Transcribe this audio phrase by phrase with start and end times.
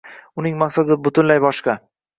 [0.43, 1.81] Uning maqsadi butunlay boshqa